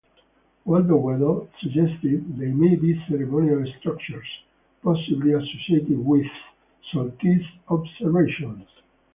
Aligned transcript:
Waldo 0.65 0.97
Wedel 0.97 1.47
suggested 1.61 2.35
they 2.39 2.47
may 2.47 2.75
be 2.75 2.99
ceremonial 3.07 3.63
structures, 3.77 4.25
possibly 4.81 5.33
associated 5.33 5.99
with 6.03 6.25
solstice 6.91 7.45
observations. 7.67 8.65